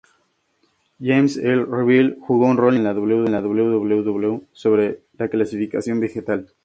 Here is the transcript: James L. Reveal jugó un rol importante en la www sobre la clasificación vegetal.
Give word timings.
James 0.99 1.37
L. 1.37 1.63
Reveal 1.67 2.17
jugó 2.21 2.47
un 2.47 2.57
rol 2.57 2.75
importante 2.75 3.27
en 3.27 3.33
la 3.33 3.41
www 3.41 4.39
sobre 4.51 5.03
la 5.15 5.29
clasificación 5.29 5.99
vegetal. 5.99 6.51